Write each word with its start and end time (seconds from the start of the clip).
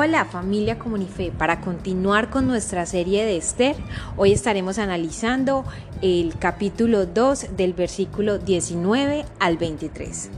Hola 0.00 0.24
familia 0.26 0.78
Comunife, 0.78 1.32
para 1.36 1.60
continuar 1.60 2.30
con 2.30 2.46
nuestra 2.46 2.86
serie 2.86 3.24
de 3.24 3.36
Esther, 3.36 3.74
hoy 4.16 4.30
estaremos 4.30 4.78
analizando 4.78 5.64
el 6.02 6.38
capítulo 6.38 7.04
2 7.04 7.56
del 7.56 7.72
versículo 7.72 8.38
19 8.38 9.24
al 9.40 9.56
23. 9.56 10.30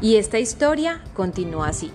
Y 0.00 0.14
esta 0.14 0.38
historia 0.38 1.02
continúa 1.12 1.66
así. 1.66 1.90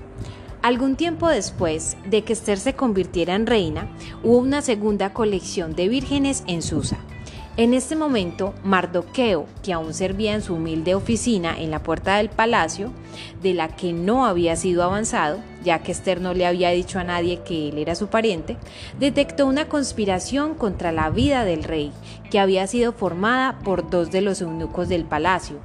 Algún 0.61 0.97
tiempo 0.97 1.29
después 1.29 1.95
de 2.05 2.25
que 2.25 2.33
Esther 2.33 2.59
se 2.59 2.73
convirtiera 2.73 3.33
en 3.33 3.47
reina, 3.47 3.87
hubo 4.21 4.39
una 4.39 4.61
segunda 4.61 5.13
colección 5.13 5.75
de 5.75 5.87
vírgenes 5.87 6.43
en 6.47 6.61
Susa. 6.61 6.97
En 7.55 7.75
este 7.75 7.95
momento, 7.95 8.55
Mardoqueo, 8.63 9.45
que 9.61 9.73
aún 9.73 9.93
servía 9.93 10.33
en 10.33 10.41
su 10.41 10.55
humilde 10.55 10.95
oficina 10.95 11.55
en 11.55 11.69
la 11.69 11.83
puerta 11.83 12.17
del 12.17 12.29
palacio, 12.29 12.91
de 13.43 13.53
la 13.53 13.67
que 13.67 13.93
no 13.93 14.25
había 14.25 14.55
sido 14.55 14.81
avanzado, 14.81 15.37
ya 15.63 15.83
que 15.83 15.91
Esther 15.91 16.19
no 16.19 16.33
le 16.33 16.47
había 16.47 16.71
dicho 16.71 16.97
a 16.97 17.03
nadie 17.03 17.41
que 17.43 17.69
él 17.69 17.77
era 17.77 17.93
su 17.93 18.07
pariente, 18.07 18.57
detectó 18.99 19.45
una 19.45 19.69
conspiración 19.69 20.55
contra 20.55 20.91
la 20.91 21.11
vida 21.11 21.45
del 21.45 21.63
rey, 21.63 21.91
que 22.31 22.39
había 22.39 22.65
sido 22.65 22.91
formada 22.91 23.59
por 23.59 23.87
dos 23.87 24.09
de 24.09 24.21
los 24.21 24.41
eunucos 24.41 24.89
del 24.89 25.05
palacio, 25.05 25.57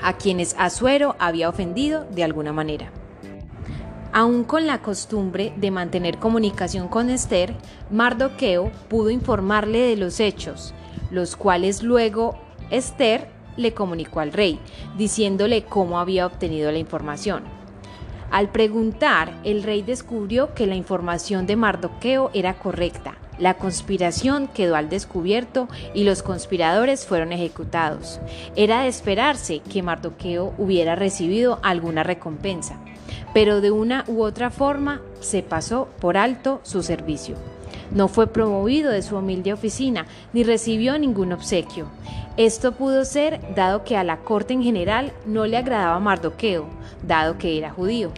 a 0.00 0.12
quienes 0.12 0.54
Asuero 0.58 1.16
había 1.18 1.48
ofendido 1.48 2.04
de 2.04 2.22
alguna 2.22 2.52
manera. 2.52 2.92
Aún 4.12 4.44
con 4.44 4.68
la 4.68 4.80
costumbre 4.80 5.52
de 5.56 5.72
mantener 5.72 6.18
comunicación 6.18 6.86
con 6.86 7.10
Esther, 7.10 7.54
Mardoqueo 7.90 8.70
pudo 8.88 9.10
informarle 9.10 9.80
de 9.80 9.96
los 9.96 10.20
hechos, 10.20 10.72
los 11.10 11.36
cuales 11.36 11.82
luego 11.82 12.38
Esther 12.70 13.28
le 13.56 13.74
comunicó 13.74 14.20
al 14.20 14.32
rey, 14.32 14.58
diciéndole 14.96 15.64
cómo 15.64 15.98
había 15.98 16.26
obtenido 16.26 16.70
la 16.72 16.78
información. 16.78 17.42
Al 18.30 18.48
preguntar, 18.50 19.32
el 19.42 19.64
rey 19.64 19.82
descubrió 19.82 20.54
que 20.54 20.66
la 20.66 20.76
información 20.76 21.46
de 21.46 21.56
Mardoqueo 21.56 22.30
era 22.32 22.54
correcta. 22.58 23.16
La 23.40 23.54
conspiración 23.54 24.48
quedó 24.48 24.76
al 24.76 24.88
descubierto 24.88 25.66
y 25.94 26.04
los 26.04 26.22
conspiradores 26.22 27.06
fueron 27.06 27.32
ejecutados. 27.32 28.20
Era 28.54 28.82
de 28.82 28.88
esperarse 28.88 29.60
que 29.60 29.82
Mardoqueo 29.82 30.52
hubiera 30.58 30.94
recibido 30.94 31.58
alguna 31.62 32.04
recompensa, 32.04 32.76
pero 33.34 33.60
de 33.60 33.72
una 33.72 34.04
u 34.06 34.22
otra 34.22 34.50
forma 34.50 35.00
se 35.20 35.42
pasó 35.42 35.88
por 36.00 36.16
alto 36.16 36.60
su 36.62 36.82
servicio. 36.82 37.34
No 37.92 38.08
fue 38.08 38.26
promovido 38.26 38.90
de 38.90 39.02
su 39.02 39.16
humilde 39.16 39.52
oficina 39.52 40.06
ni 40.32 40.44
recibió 40.44 40.98
ningún 40.98 41.32
obsequio. 41.32 41.86
Esto 42.36 42.72
pudo 42.72 43.04
ser 43.04 43.40
dado 43.54 43.84
que 43.84 43.96
a 43.96 44.04
la 44.04 44.18
corte 44.18 44.54
en 44.54 44.62
general 44.62 45.12
no 45.26 45.46
le 45.46 45.56
agradaba 45.56 45.98
Mardoqueo, 45.98 46.66
dado 47.06 47.36
que 47.36 47.58
era 47.58 47.70
judío. 47.70 48.12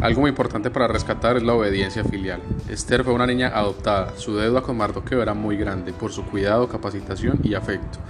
Algo 0.00 0.22
muy 0.22 0.30
importante 0.30 0.68
para 0.68 0.88
rescatar 0.88 1.36
es 1.36 1.44
la 1.44 1.54
obediencia 1.54 2.02
filial. 2.02 2.40
Esther 2.68 3.04
fue 3.04 3.14
una 3.14 3.24
niña 3.24 3.52
adoptada. 3.54 4.12
Su 4.16 4.34
deuda 4.34 4.60
con 4.60 4.76
Mardoqueo 4.76 5.22
era 5.22 5.32
muy 5.32 5.56
grande 5.56 5.92
por 5.92 6.10
su 6.10 6.24
cuidado, 6.24 6.68
capacitación 6.68 7.38
y 7.44 7.54
afecto. 7.54 8.00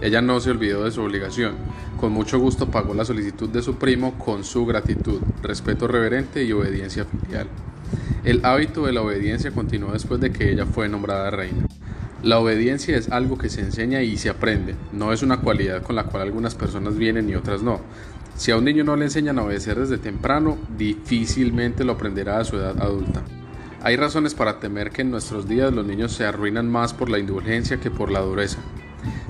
Ella 0.00 0.22
no 0.22 0.40
se 0.40 0.50
olvidó 0.50 0.84
de 0.84 0.90
su 0.90 1.02
obligación. 1.02 1.56
Con 2.00 2.12
mucho 2.12 2.38
gusto 2.38 2.70
pagó 2.70 2.94
la 2.94 3.04
solicitud 3.04 3.50
de 3.50 3.60
su 3.60 3.74
primo 3.74 4.18
con 4.18 4.44
su 4.44 4.64
gratitud, 4.64 5.20
respeto 5.42 5.86
reverente 5.86 6.42
y 6.42 6.52
obediencia 6.52 7.04
filial. 7.04 7.48
El 8.24 8.44
hábito 8.44 8.86
de 8.86 8.92
la 8.92 9.02
obediencia 9.02 9.50
continuó 9.50 9.92
después 9.92 10.20
de 10.20 10.30
que 10.30 10.52
ella 10.52 10.64
fue 10.64 10.88
nombrada 10.88 11.30
reina. 11.32 11.66
La 12.22 12.38
obediencia 12.38 12.96
es 12.96 13.10
algo 13.10 13.36
que 13.36 13.48
se 13.48 13.62
enseña 13.62 14.02
y 14.02 14.16
se 14.16 14.30
aprende, 14.30 14.76
no 14.92 15.12
es 15.12 15.24
una 15.24 15.40
cualidad 15.40 15.82
con 15.82 15.96
la 15.96 16.04
cual 16.04 16.22
algunas 16.22 16.54
personas 16.54 16.96
vienen 16.96 17.28
y 17.28 17.34
otras 17.34 17.64
no. 17.64 17.80
Si 18.36 18.52
a 18.52 18.56
un 18.56 18.64
niño 18.64 18.84
no 18.84 18.94
le 18.94 19.06
enseñan 19.06 19.40
a 19.40 19.42
obedecer 19.42 19.76
desde 19.76 19.98
temprano, 19.98 20.56
difícilmente 20.78 21.82
lo 21.82 21.94
aprenderá 21.94 22.38
a 22.38 22.44
su 22.44 22.54
edad 22.54 22.80
adulta. 22.80 23.24
Hay 23.82 23.96
razones 23.96 24.34
para 24.34 24.60
temer 24.60 24.90
que 24.92 25.02
en 25.02 25.10
nuestros 25.10 25.48
días 25.48 25.72
los 25.72 25.84
niños 25.84 26.12
se 26.12 26.24
arruinan 26.24 26.70
más 26.70 26.94
por 26.94 27.10
la 27.10 27.18
indulgencia 27.18 27.80
que 27.80 27.90
por 27.90 28.12
la 28.12 28.20
dureza. 28.20 28.58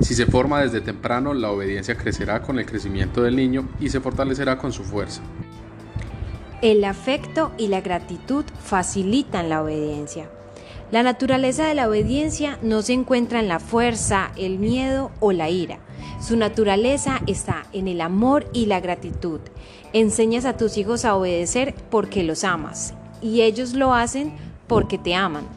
Si 0.00 0.14
se 0.14 0.26
forma 0.26 0.60
desde 0.60 0.82
temprano, 0.82 1.32
la 1.32 1.50
obediencia 1.50 1.94
crecerá 1.94 2.42
con 2.42 2.58
el 2.58 2.66
crecimiento 2.66 3.22
del 3.22 3.36
niño 3.36 3.66
y 3.80 3.88
se 3.88 4.00
fortalecerá 4.00 4.58
con 4.58 4.70
su 4.70 4.84
fuerza. 4.84 5.22
El 6.62 6.84
afecto 6.84 7.50
y 7.58 7.66
la 7.66 7.80
gratitud 7.80 8.44
facilitan 8.62 9.48
la 9.48 9.64
obediencia. 9.64 10.30
La 10.92 11.02
naturaleza 11.02 11.66
de 11.66 11.74
la 11.74 11.88
obediencia 11.88 12.56
no 12.62 12.82
se 12.82 12.92
encuentra 12.92 13.40
en 13.40 13.48
la 13.48 13.58
fuerza, 13.58 14.30
el 14.36 14.60
miedo 14.60 15.10
o 15.18 15.32
la 15.32 15.50
ira. 15.50 15.80
Su 16.20 16.36
naturaleza 16.36 17.20
está 17.26 17.66
en 17.72 17.88
el 17.88 18.00
amor 18.00 18.48
y 18.52 18.66
la 18.66 18.78
gratitud. 18.78 19.40
Enseñas 19.92 20.44
a 20.44 20.56
tus 20.56 20.78
hijos 20.78 21.04
a 21.04 21.16
obedecer 21.16 21.74
porque 21.90 22.22
los 22.22 22.44
amas 22.44 22.94
y 23.20 23.42
ellos 23.42 23.72
lo 23.74 23.92
hacen 23.92 24.32
porque 24.68 24.98
te 24.98 25.16
aman. 25.16 25.48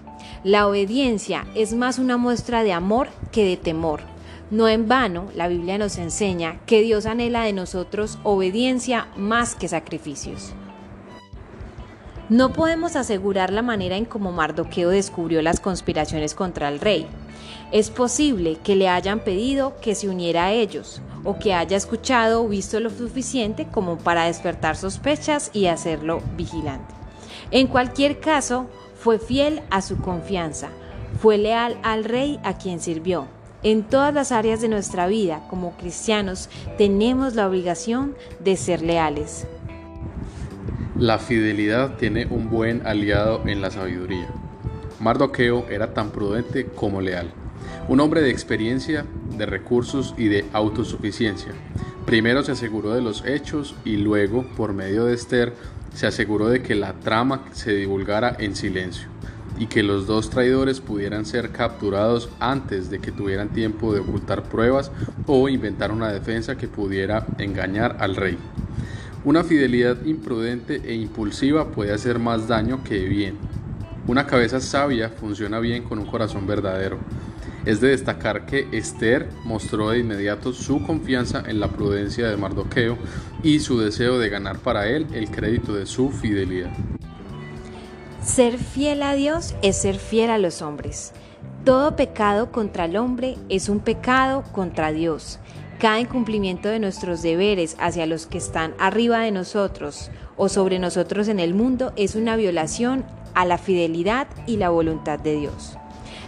La 0.44 0.68
obediencia 0.68 1.46
es 1.54 1.76
más 1.76 2.00
una 2.00 2.18
muestra 2.18 2.64
de 2.64 2.74
amor 2.74 3.10
que 3.32 3.46
de 3.46 3.58
temor. 3.58 4.02
No 4.50 4.68
en 4.68 4.88
vano, 4.88 5.28
la 5.36 5.48
Biblia 5.50 5.78
nos 5.78 6.00
enseña 6.00 6.62
que 6.66 6.82
Dios 6.82 7.06
anhela 7.06 7.44
de 7.44 7.54
nosotros 7.54 8.18
obediencia 8.24 9.08
más 9.16 9.54
que 9.54 9.68
sacrificios. 9.68 10.56
No 12.30 12.54
podemos 12.54 12.96
asegurar 12.96 13.54
la 13.54 13.62
manera 13.62 13.98
en 13.98 14.06
cómo 14.06 14.32
Mardoqueo 14.32 14.90
descubrió 14.90 15.44
las 15.44 15.60
conspiraciones 15.60 16.34
contra 16.34 16.70
el 16.70 16.80
rey. 16.80 17.06
Es 17.72 17.92
posible 17.92 18.58
que 18.64 18.76
le 18.76 18.90
hayan 18.90 19.20
pedido 19.20 19.76
que 19.80 19.94
se 19.94 20.10
uniera 20.10 20.46
a 20.46 20.52
ellos, 20.52 21.02
o 21.24 21.38
que 21.38 21.54
haya 21.54 21.78
escuchado 21.78 22.44
o 22.44 22.48
visto 22.48 22.80
lo 22.80 22.90
suficiente 22.90 23.68
como 23.68 23.98
para 24.00 24.26
despertar 24.26 24.76
sospechas 24.76 25.52
y 25.54 25.68
hacerlo 25.68 26.22
vigilante. 26.36 26.96
En 27.52 27.68
cualquier 27.68 28.20
caso, 28.20 28.66
fue 28.96 29.20
fiel 29.20 29.62
a 29.70 29.84
su 29.84 29.98
confianza, 29.98 30.70
fue 31.22 31.38
leal 31.38 31.78
al 31.84 32.06
rey 32.06 32.40
a 32.44 32.58
quien 32.58 32.80
sirvió. 32.80 33.28
En 33.62 33.84
todas 33.84 34.14
las 34.16 34.32
áreas 34.32 34.62
de 34.62 34.68
nuestra 34.68 35.06
vida, 35.06 35.44
como 35.48 35.78
cristianos, 35.78 36.50
tenemos 36.80 37.36
la 37.36 37.48
obligación 37.48 38.16
de 38.40 38.58
ser 38.58 38.82
leales. 38.82 39.46
La 41.00 41.20
fidelidad 41.20 41.98
tiene 41.98 42.26
un 42.26 42.50
buen 42.50 42.88
aliado 42.88 43.42
en 43.46 43.60
la 43.60 43.70
sabiduría. 43.70 44.30
Mardoqueo 45.02 45.66
era 45.70 45.94
tan 45.94 46.12
prudente 46.12 46.68
como 46.68 47.02
leal, 47.02 47.34
un 47.90 48.00
hombre 48.00 48.22
de 48.22 48.30
experiencia, 48.30 49.06
de 49.38 49.46
recursos 49.46 50.16
y 50.18 50.30
de 50.30 50.46
autosuficiencia. 50.54 51.52
Primero 52.06 52.44
se 52.44 52.54
aseguró 52.54 52.94
de 52.94 53.02
los 53.02 53.26
hechos 53.26 53.76
y 53.84 53.98
luego, 53.98 54.46
por 54.56 54.72
medio 54.72 55.04
de 55.04 55.16
Esther, 55.16 55.52
se 55.94 56.08
aseguró 56.08 56.48
de 56.48 56.64
que 56.64 56.76
la 56.76 56.94
trama 56.94 57.44
se 57.52 57.74
divulgara 57.74 58.34
en 58.40 58.56
silencio 58.56 59.10
y 59.60 59.66
que 59.68 59.84
los 59.84 60.08
dos 60.08 60.30
traidores 60.30 60.80
pudieran 60.80 61.26
ser 61.26 61.50
capturados 61.50 62.30
antes 62.40 62.90
de 62.90 63.00
que 63.00 63.12
tuvieran 63.12 63.50
tiempo 63.50 63.94
de 63.94 64.00
ocultar 64.00 64.44
pruebas 64.44 64.94
o 65.28 65.50
inventar 65.50 65.92
una 65.92 66.10
defensa 66.14 66.56
que 66.56 66.70
pudiera 66.70 67.26
engañar 67.38 67.98
al 68.00 68.16
rey. 68.16 68.38
Una 69.26 69.44
fidelidad 69.44 70.06
imprudente 70.06 70.84
e 70.86 70.94
impulsiva 70.94 71.72
puede 71.72 71.92
hacer 71.92 72.20
más 72.20 72.48
daño 72.48 72.84
que 72.84 73.00
bien. 73.06 73.40
Una 74.06 74.28
cabeza 74.28 74.62
sabia 74.62 75.10
funciona 75.10 75.60
bien 75.60 75.82
con 75.82 75.98
un 75.98 76.06
corazón 76.06 76.46
verdadero. 76.46 77.00
Es 77.66 77.82
de 77.82 77.88
destacar 77.88 78.46
que 78.46 78.68
Esther 78.72 79.28
mostró 79.44 79.90
de 79.90 79.98
inmediato 79.98 80.54
su 80.54 80.84
confianza 80.86 81.44
en 81.48 81.60
la 81.60 81.70
prudencia 81.70 82.30
de 82.30 82.38
Mardoqueo 82.38 83.00
y 83.42 83.62
su 83.62 83.80
deseo 83.80 84.20
de 84.20 84.30
ganar 84.30 84.60
para 84.60 84.88
él 84.90 85.08
el 85.12 85.32
crédito 85.32 85.74
de 85.74 85.88
su 85.88 86.12
fidelidad. 86.12 86.70
Ser 88.22 88.60
fiel 88.60 89.02
a 89.02 89.16
Dios 89.16 89.56
es 89.64 89.82
ser 89.82 89.96
fiel 89.98 90.30
a 90.30 90.38
los 90.38 90.62
hombres. 90.62 91.14
Todo 91.64 91.96
pecado 91.96 92.52
contra 92.52 92.86
el 92.86 92.96
hombre 92.96 93.38
es 93.50 93.70
un 93.70 93.80
pecado 93.80 94.44
contra 94.52 94.92
Dios. 94.92 95.40
Cada 95.80 96.00
incumplimiento 96.00 96.70
de 96.70 96.80
nuestros 96.80 97.22
deberes 97.22 97.76
hacia 97.80 98.06
los 98.06 98.28
que 98.28 98.38
están 98.38 98.74
arriba 98.80 99.20
de 99.20 99.32
nosotros 99.32 100.10
o 100.38 100.48
sobre 100.48 100.80
nosotros 100.80 101.28
en 101.28 101.40
el 101.40 101.54
mundo 101.54 101.92
es 101.98 102.16
una 102.16 102.38
violación 102.38 103.04
a 103.34 103.44
la 103.44 103.58
fidelidad 103.58 104.28
y 104.48 104.56
la 104.56 104.70
voluntad 104.70 105.20
de 105.20 105.36
Dios. 105.36 105.78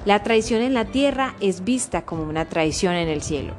La 0.05 0.21
traición 0.21 0.61
en 0.61 0.73
la 0.73 0.85
tierra 0.85 1.35
es 1.39 1.63
vista 1.63 2.03
como 2.03 2.23
una 2.23 2.45
traición 2.45 2.95
en 2.95 3.07
el 3.07 3.21
cielo. 3.21 3.53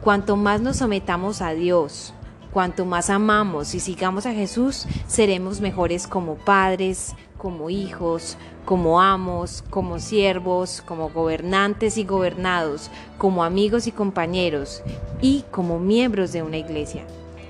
Cuanto 0.00 0.36
más 0.36 0.62
nos 0.62 0.78
sometamos 0.78 1.42
a 1.42 1.52
Dios, 1.52 2.14
cuanto 2.56 2.86
más 2.86 3.10
amamos 3.10 3.74
y 3.74 3.80
sigamos 3.80 4.24
a 4.24 4.32
Jesús, 4.32 4.86
seremos 5.06 5.60
mejores 5.60 6.06
como 6.06 6.36
padres, 6.36 7.14
como 7.36 7.68
hijos, 7.68 8.38
como 8.64 9.02
amos, 9.02 9.62
como 9.68 9.98
siervos, 9.98 10.82
como 10.86 11.10
gobernantes 11.10 11.98
y 11.98 12.04
gobernados, 12.04 12.90
como 13.18 13.44
amigos 13.44 13.86
y 13.86 13.92
compañeros 13.92 14.82
y 15.20 15.44
como 15.50 15.78
miembros 15.78 16.32
de 16.32 16.42
una 16.42 16.56
iglesia. 16.56 17.02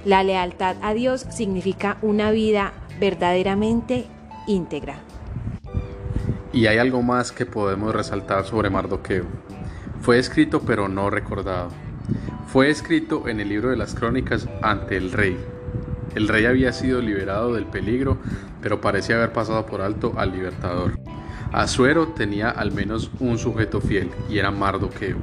La 0.05 0.25
lealtad 0.25 0.75
a 0.83 0.93
Dios 0.93 1.25
significa 1.31 1.99
una 2.03 2.33
vida 2.33 2.73
verdaderamente 2.99 4.07
íntegra. 4.49 4.99
Y 6.53 6.67
hay 6.67 6.79
algo 6.79 7.01
más 7.03 7.31
que 7.31 7.47
podemos 7.47 7.95
resaltar 7.95 8.45
sobre 8.45 8.71
Mardoqueo. 8.71 9.27
Fue 10.01 10.19
escrito 10.19 10.63
pero 10.63 10.89
no 10.89 11.11
recordado. 11.11 11.86
Fue 12.47 12.71
escrito 12.71 13.29
en 13.29 13.41
el 13.41 13.49
libro 13.49 13.71
de 13.71 13.77
las 13.77 13.95
crónicas 13.95 14.49
ante 14.63 14.97
el 14.97 15.13
rey. 15.13 15.37
El 16.15 16.29
rey 16.29 16.47
había 16.47 16.73
sido 16.73 17.03
liberado 17.03 17.53
del 17.53 17.67
peligro, 17.67 18.19
pero 18.63 18.81
parecía 18.81 19.17
haber 19.17 19.33
pasado 19.33 19.67
por 19.67 19.83
alto 19.83 20.15
al 20.17 20.33
libertador. 20.33 20.99
Asuero 21.53 22.09
tenía 22.09 22.51
al 22.51 22.73
menos 22.73 23.11
un 23.19 23.37
sujeto 23.39 23.81
fiel, 23.81 24.11
y 24.31 24.39
era 24.39 24.51
Mardoqueo. 24.51 25.17